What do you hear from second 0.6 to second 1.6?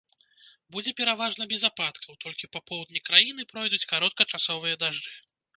Будзе пераважна